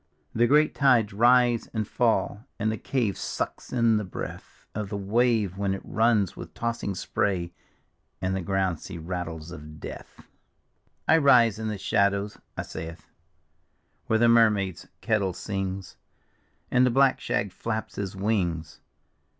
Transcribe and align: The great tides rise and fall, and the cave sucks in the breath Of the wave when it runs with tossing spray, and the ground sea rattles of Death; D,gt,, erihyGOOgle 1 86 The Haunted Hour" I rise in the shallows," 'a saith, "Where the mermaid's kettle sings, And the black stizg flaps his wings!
The 0.33 0.47
great 0.47 0.73
tides 0.73 1.13
rise 1.13 1.67
and 1.75 1.87
fall, 1.87 2.47
and 2.57 2.71
the 2.71 2.77
cave 2.79 3.19
sucks 3.19 3.71
in 3.71 3.97
the 3.97 4.03
breath 4.03 4.65
Of 4.73 4.89
the 4.89 4.97
wave 4.97 5.59
when 5.59 5.75
it 5.75 5.81
runs 5.83 6.35
with 6.35 6.55
tossing 6.55 6.95
spray, 6.95 7.53
and 8.19 8.35
the 8.35 8.41
ground 8.41 8.79
sea 8.79 8.97
rattles 8.97 9.51
of 9.51 9.79
Death; 9.79 10.15
D,gt,, 10.17 10.25
erihyGOOgle 10.25 10.25
1 10.25 10.29
86 10.33 10.57
The 11.05 11.11
Haunted 11.13 11.21
Hour" 11.21 11.29
I 11.33 11.33
rise 11.37 11.59
in 11.59 11.67
the 11.67 11.77
shallows," 11.77 12.37
'a 12.57 12.63
saith, 12.63 13.09
"Where 14.07 14.17
the 14.17 14.27
mermaid's 14.27 14.87
kettle 15.01 15.33
sings, 15.33 15.97
And 16.71 16.83
the 16.83 16.89
black 16.89 17.19
stizg 17.19 17.51
flaps 17.51 17.95
his 17.97 18.15
wings! 18.15 18.81